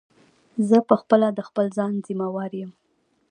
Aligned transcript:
زه 0.69 0.77
په 0.89 0.95
خپله 1.01 1.27
د 1.33 1.39
خپل 1.47 1.65
ځان 1.77 1.93
ضیموار 2.05 2.51
یم. 2.59 2.71